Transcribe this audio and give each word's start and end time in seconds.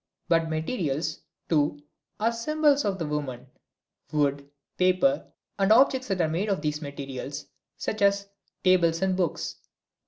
But 0.27 0.49
materials, 0.49 1.19
too, 1.47 1.83
are 2.19 2.31
symbols 2.31 2.85
of 2.85 2.97
the 2.97 3.05
woman 3.05 3.45
wood, 4.11 4.49
paper, 4.75 5.27
and 5.59 5.71
objects 5.71 6.07
that 6.07 6.21
are 6.21 6.27
made 6.27 6.49
of 6.49 6.63
these 6.63 6.81
materials, 6.81 7.45
such 7.77 8.01
as 8.01 8.27
tables 8.63 9.03
and 9.03 9.15
books. 9.15 9.57